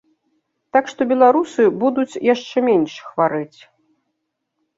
[0.77, 3.59] Так што беларусы будуць яшчэ менш хварэць.